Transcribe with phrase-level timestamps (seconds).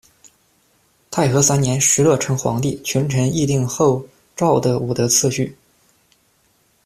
[1.11, 4.03] 太和三年，石勒称皇帝，群臣议定后
[4.35, 5.55] 赵的五德次序。